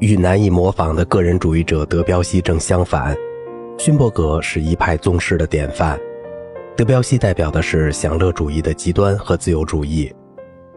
[0.00, 3.14] 与难以模仿的个人主义者德彪西正相反。
[3.78, 5.98] 勋伯格是一派宗师的典范，
[6.74, 10.10] 德彪西代表的是享乐主义的极端和自由主义。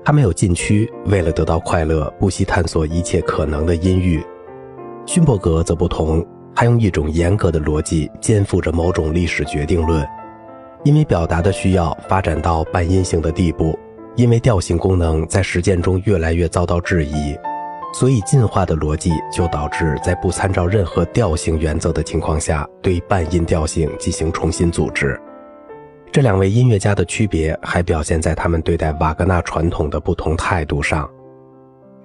[0.04, 4.21] 他没有禁区，为了得到快乐，不惜探索一切可能的阴郁。
[5.05, 10.05] 勋伯格则不同，他用一种严格的逻辑肩负着某种历史决定论。
[10.84, 13.78] 因为表达的需要发展到半音性的地步，
[14.18, 17.38] 因为调性功能在实践中越来越遭到质疑，
[17.94, 25.17] 所以进化的逻辑就导致在不参照任何调性原则的情况下，对半音调性进行重新组织。
[26.12, 31.09] 这两位音乐家的区别还表现在他们对待瓦格纳传统的不同态度上。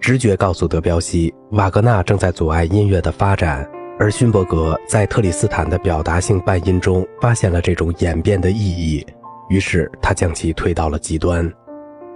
[0.01, 3.69] 直觉告诉德彪西，瓦格纳正在阻碍音乐的发展。
[3.99, 9.05] 而勋伯格在特里斯坦的表达性半音中发现了这种演变的意义，
[9.49, 11.53] 于是他将其推到了极端。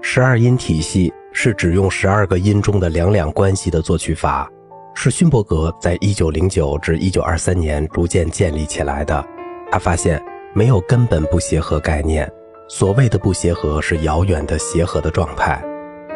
[0.01, 4.49] 十二音体系是只用十二个音中的两两关系的作曲法，
[4.95, 9.25] 是勋伯格在1909至1923年逐渐建立起来的。
[9.71, 10.23] 他发现
[10.55, 12.31] 没有根本不协和概念，
[12.69, 15.63] 所谓的不协和是遥远的协和的状态，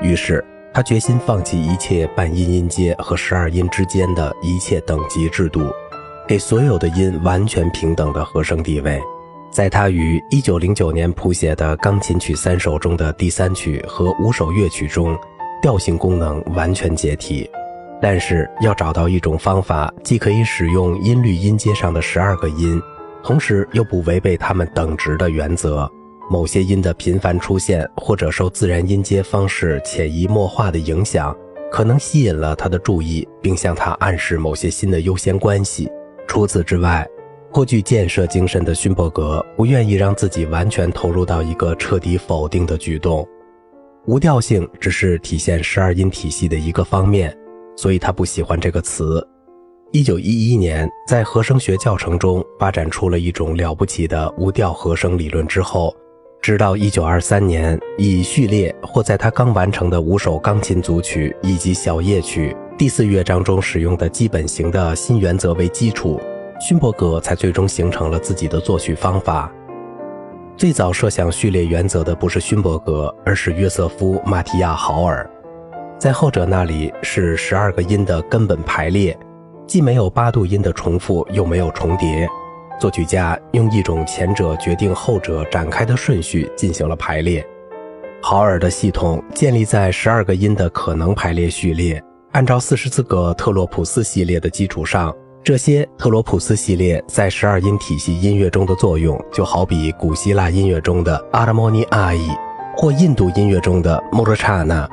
[0.00, 0.44] 于是。
[0.74, 5.62] 他决心放弃一切半音音阶和十二音之间的一切等级制度，
[6.28, 9.00] 给所有的音完全平等的和声地位。
[9.56, 15.18] 在他于1909年谱写的钢琴曲三首中的第三曲和五首乐曲中，
[15.62, 17.48] 调性功能完全解体。
[17.98, 22.78] 但是要找到一种方法，既可以使用音律音阶上的十二个音，
[23.24, 25.90] 同时又不违背它们等值的原则。
[26.30, 31.34] 某些音的频繁出现，或者受自然音阶方式潜移默化的影响，
[31.72, 35.90] 可能吸引了他的注意，并向他暗示某些新的优先关系。
[36.28, 37.08] 除此之外，
[37.56, 43.26] 颇具建设精神的勋伯格不愿意让自己完全投入到一个彻底否定的举动。
[44.04, 47.34] 无调性只是体现十二音体系的一个方面，
[47.74, 49.26] 所以他不喜欢这个词。
[49.90, 55.96] 一九一一年，在和声学教程中发展出了一种了不起的无调和声理论之后。
[56.42, 66.20] 直到一九二三年，以序列或在他刚完成的五首钢琴组曲以及小夜曲第四乐章中使用的基本型的新原则为基础，
[66.58, 69.50] 勋伯格才最终形成了自己的作曲方法。
[70.56, 75.28] 最早设想序列原则的不是勋伯格，而是约瑟夫·马提亚·豪尔。
[75.98, 79.18] 在后者那里是十二个音的根本排列，
[79.66, 82.26] 既没有八度音的重复，又没有重叠。
[82.80, 87.46] 作曲家用一种前者决定后者展开的顺序进行了排列。
[88.22, 92.02] 豪尔的系统建立在十二个音的可能排列序列，
[92.32, 95.14] 按照四十四个特洛普斯系列的基础上，
[95.46, 102.28] 这些特罗普斯系列在十二音体系音乐中的作用，就好比古希腊音乐中的阿拉莫尼阿伊，
[102.76, 104.88] 或印度音乐中的莫罗刹那。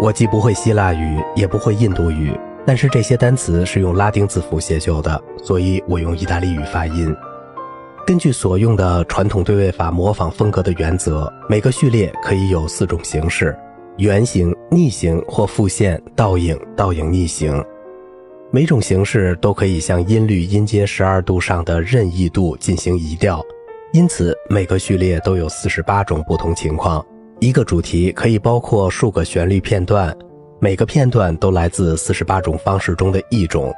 [0.00, 2.32] 我既不会希腊语，也不会印度语。
[2.64, 7.14] 但是这些单词是用拉丁字符写就的，所以我用意大利语发音。
[8.06, 13.54] 根据所用的传统对位法模仿风格的原则，每个序列可以有四种形式：
[13.98, 17.62] 圆形、逆行或复线、倒影、倒影逆行。
[18.54, 23.44] 每种形式都可以向音律音阶十二度上的任意度进行移调，
[23.92, 27.04] 因此每个序列都有四十八种不同情况。
[27.40, 30.16] 一个主题可以包括数个旋律片段。
[30.60, 33.74] 每个片段都来自四十八种方式中的一种，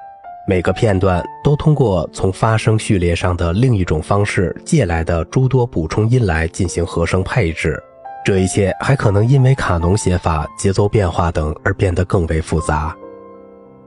[0.46, 7.82] 每个片段都通过从发声序列上的另一种方式借来的诸多补充音来进行和声配置。
[8.26, 12.94] 这一切还可能因为卡农写法、节奏变化等而变得更为复杂。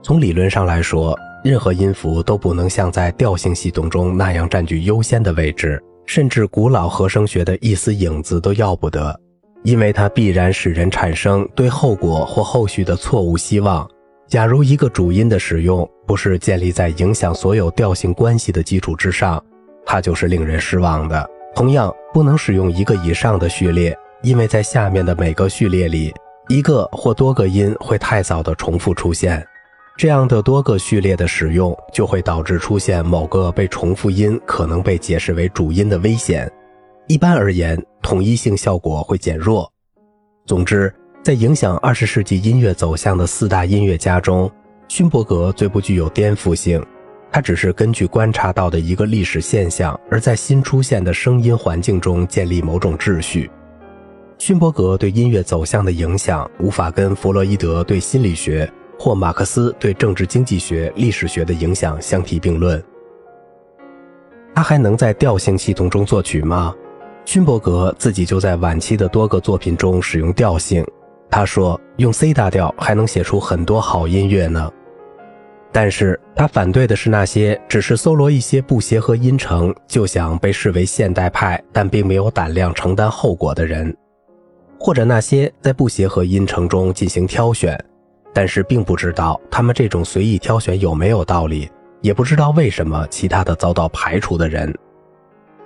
[0.02, 9.18] 从理论上来说，任何音符都不能像在调性系统中那样占据优先的位置，甚至古老和声学的一丝影子都要不得。
[9.62, 13.86] 因为它必然使人产生对后果或后续的错误希望。
[14.26, 19.42] 假如一个主音的使用不是建立在影响所有调性关系的基础之上，
[19.84, 21.28] 它就是令人失望的。
[21.54, 26.14] 同样，不能使用一个以上的序列，因为在下面的每个序列里，
[26.48, 29.46] 一个或多个音会太早的重复出现。
[30.00, 36.50] 这样的多个序列的使用就会导致出现某个被重复音可能被解释为主音的危险。
[37.06, 39.70] 一般而言，统一性效果会减弱。
[40.46, 40.90] 总之，
[41.22, 44.50] 在影响二十世纪音乐走向的四大音乐家中，
[44.88, 46.82] 勋伯格最不具有颠覆性。
[47.30, 53.50] 他只是根据观察到的一个历史现象，而在新出现的声音环境中建立某种秩序。
[54.38, 58.66] 勋伯格对音乐走向的影响，无法跟弗洛伊德对心理学
[59.02, 62.84] 或马克思对政治经济学、历史学的影响相提并论。
[64.54, 66.74] 他还能在调性系统中作曲吗？
[67.24, 70.86] 勋伯格自己就在晚期的多个作品中使用调性。
[71.30, 74.70] 他说：“用 C 大调还能写出很多好音乐呢。”
[75.72, 83.96] 但是他反对的是那些只是搜罗一些不协和音程就想被视为现代派，但并没有胆量承担后果的人，
[84.78, 87.82] 或者那些在不协和音程中进行挑选，
[88.32, 94.74] 但是并不知道他们这种随意挑选有没有道理，也不知道为什么其他的遭到排除的人。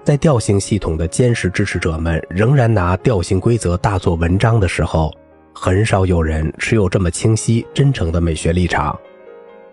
[0.02, 5.10] 在调性系统的坚实支持者们仍然拿调性规则大做文章的时候，
[5.54, 8.98] 很少有人持有这么清晰、真诚的美学立场。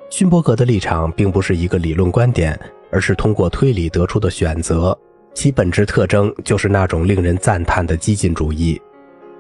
[0.10, 2.58] 勋伯格的立场并不是一个理论观点，
[2.92, 4.98] 而是通过推理得出的选择。
[5.34, 8.82] 其本质特征就是那种令人赞叹的激进主义。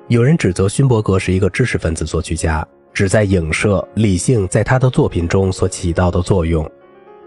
[0.07, 6.69] 有人指责勋伯格是一个知识分子作曲家，旨在影射理性在他的作品中所起到的作用。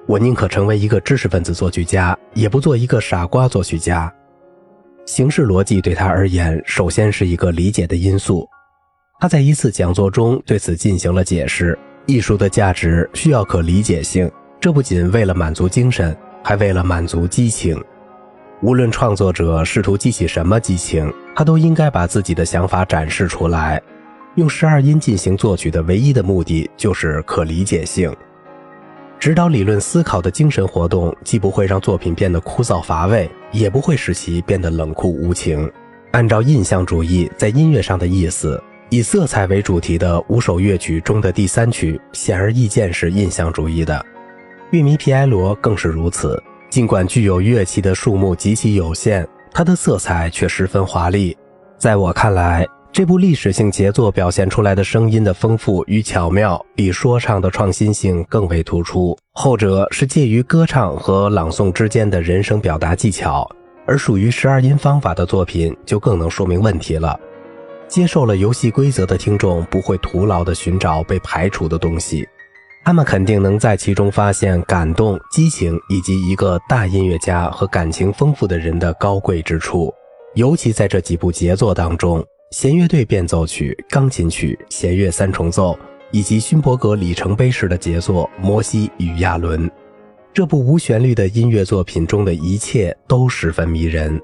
[0.07, 4.13] 我宁可成为一个知识分子作曲家，也不做一个傻瓜作曲家。
[5.07, 8.49] 形式逻辑对他而言，首先是一个理解的因素。
[9.21, 11.79] 他在一次讲座中对此进行了解释。
[12.07, 17.83] 艺术的价值需要可理解性，这不仅为了满足精神，还为了满足激情。
[18.61, 23.83] 无论创作者试图激起什么激情，他都应该把自己的想法展示出来。
[24.37, 28.15] 用十二音进行作曲的唯一的目的就是可理解性。
[29.19, 35.71] 指导理论思考的精神活动，既不会让作品变得枯燥乏味，也不会使其变得冷酷无情。
[36.11, 38.63] 按照印象主义在音乐上的意思。
[38.91, 44.05] 以色彩为主题的五首乐曲中的第三曲，显而易见是印象主义的。
[44.71, 46.41] 乐迷皮埃罗更是如此。
[46.71, 51.37] 尽管具有乐器的数目极其有限，它的色彩却十分华丽。
[51.79, 52.65] 在我看来，
[52.95, 59.19] 这部历史性杰作表现出来的声音的丰富与巧妙，比说唱的创新性更为突出。
[59.33, 63.51] 后者是介于歌唱和朗诵之间的人声表达技巧，
[63.85, 67.19] 而属于十二音方法的作品就更能说明问题了。
[67.89, 72.25] 接受了游戏规则的听众不会徒劳地寻找被排除的东西，
[72.85, 79.93] 他们肯定能在其中发现感动、激情以及一个大音乐家和感情丰富的人的高贵之处。
[80.37, 82.25] 尤其在这几部杰作当中，
[82.57, 85.77] 弦乐队变奏曲、钢琴曲、弦乐三重奏
[86.13, 89.69] 以及勋伯格里程碑式的杰作《摩西与亚伦》，
[90.33, 94.23] 这部无旋律的音乐作品中的一切都十分迷人。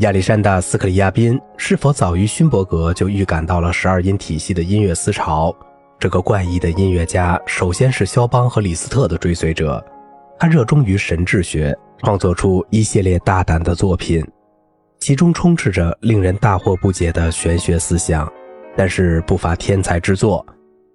[0.00, 5.56] 亚历山大·斯克里亚宾是否早于勋伯格就预感到了十二音体系的音乐思潮？
[5.98, 9.82] 这个怪异的音乐家首先是肖邦和李斯特的追随者，
[10.38, 14.22] 他热衷于神智学，创作出一系列大胆的作品，
[15.00, 18.30] 其中充斥着令人大惑不解的玄学思想，
[18.76, 20.44] 但是不乏天才之作。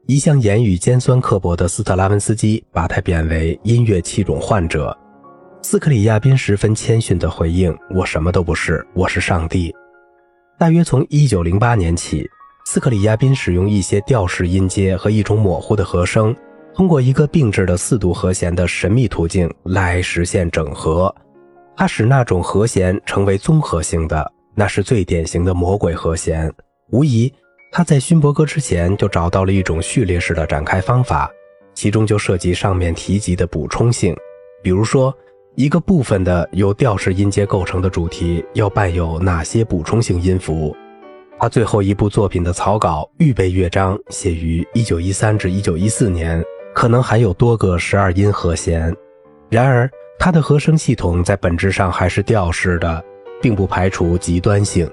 [0.05, 4.95] 一向言语尖酸刻薄的斯特拉文斯基把他贬为音乐器种患者。
[5.63, 9.73] 斯克里亚宾十分谦逊地回应：“我什么都不是，我是上帝。”
[10.59, 12.29] 大约从1908年起，
[12.67, 16.33] 斯克里亚宾使用一些调式音阶和一种模糊的和声，
[16.75, 21.13] 通过一个并置的四度和弦的神秘途径来实现整合。
[21.75, 26.51] 他使那种和弦成为综合性的，那是最典型的魔鬼和弦。
[26.91, 27.33] 无疑，
[27.71, 31.31] 他在勋伯格之前就找到了一种序列式的展开方法，
[31.73, 34.15] 其中就涉及上面提及的补充性，
[34.63, 35.15] 比如说。
[35.57, 40.75] 一个部分的由调式音阶构成的主题要伴有哪些补充性音符？
[41.39, 48.93] 他最后一部作品的草稿预备乐章写于1913至1914年，可能含有多个十二音和弦。
[49.49, 49.89] 然而，
[50.25, 53.05] 他的和声系统在本质上还是调式的，
[53.39, 54.89] 并不排除极端性。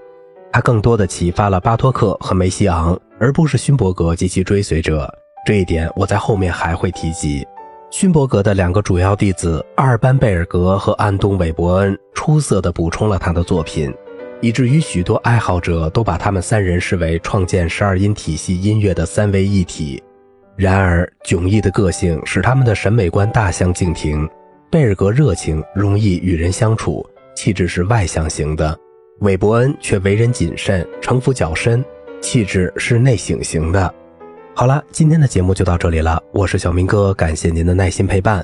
[0.53, 5.11] 他更多的启发了巴托克和梅西昂，而不是勋伯格及其追随者。
[5.47, 7.49] 这一点我在后面还会提及。
[7.91, 13.91] 勋伯格的两个主要弟子阿尔班贝尔格和安东韦伯恩出色地补充了他的作品，
[14.43, 20.03] 以至于许多爱好者都把他们三人视为创建十二音体系音乐的三位一体。
[20.57, 24.29] 然而，迥异的个性使他们的审美观大相径庭。
[24.73, 28.75] 贝尔格热情，容易与人相处，气质是外向型的；
[29.21, 31.85] 韦伯恩却为人谨慎，城府较深，
[32.23, 33.95] 气质是内省型的。
[34.55, 36.23] 好了，今天的节目就到这里了。
[36.33, 38.43] 我是小明哥，感谢您的耐心陪伴。